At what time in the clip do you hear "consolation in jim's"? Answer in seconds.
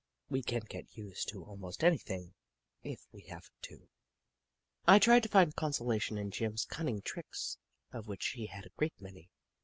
5.55-6.65